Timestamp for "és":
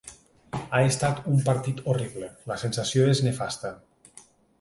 3.13-3.21